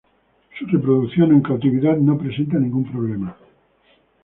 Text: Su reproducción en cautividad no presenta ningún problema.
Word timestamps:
Su 0.57 0.65
reproducción 0.65 1.31
en 1.31 1.43
cautividad 1.43 1.95
no 1.97 2.17
presenta 2.17 2.57
ningún 2.57 2.91
problema. 2.91 3.37